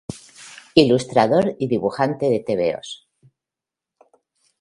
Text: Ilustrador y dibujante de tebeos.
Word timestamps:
Ilustrador 0.73 1.55
y 1.59 1.67
dibujante 1.67 2.27
de 2.31 2.39
tebeos. 2.39 3.07